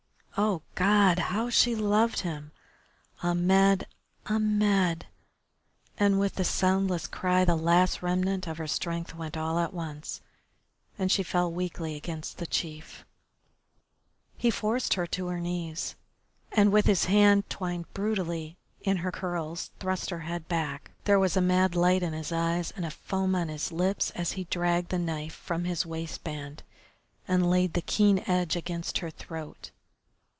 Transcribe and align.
Oh, 0.37 0.61
God! 0.75 1.19
How 1.19 1.49
she 1.49 1.75
loved 1.75 2.21
him! 2.21 2.51
Ahmed! 3.21 3.85
Ahmed! 4.25 5.05
And 5.99 6.19
with 6.21 6.35
the 6.35 6.45
soundless 6.45 7.05
cry 7.05 7.43
the 7.45 7.57
last 7.57 8.01
remnant 8.01 8.47
of 8.47 8.57
her 8.57 8.65
strength 8.65 9.13
went 9.13 9.35
all 9.37 9.59
at 9.59 9.73
once, 9.73 10.21
and 10.97 11.11
she 11.11 11.21
fell 11.21 11.51
weakly 11.51 11.95
against 11.95 12.37
the 12.37 12.47
chief. 12.47 13.05
He 14.37 14.49
forced 14.49 14.93
her 14.95 15.05
to 15.07 15.27
her 15.27 15.39
knees, 15.39 15.95
and, 16.53 16.71
with 16.71 16.85
his 16.85 17.05
hand 17.05 17.47
twined 17.49 17.93
brutally 17.93 18.57
in 18.79 18.97
her 18.97 19.11
curls, 19.11 19.69
thrust 19.81 20.09
her 20.11 20.21
head 20.21 20.47
back. 20.47 20.89
There 21.03 21.19
was 21.19 21.35
a 21.37 21.41
mad 21.41 21.75
light 21.75 22.01
in 22.03 22.13
his 22.13 22.31
eyes 22.31 22.71
and 22.75 22.85
a 22.85 22.89
foam 22.89 23.35
on 23.35 23.49
his 23.49 23.71
lips 23.71 24.09
as 24.11 24.31
he 24.31 24.45
dragged 24.45 24.89
the 24.89 24.97
knife 24.97 25.35
from 25.35 25.65
his 25.65 25.85
waistbelt 25.85 26.63
and 27.27 27.47
laid 27.49 27.73
the 27.73 27.81
keen 27.81 28.23
edge 28.25 28.55
against 28.55 28.99
her 28.99 29.09
throat. 29.11 29.69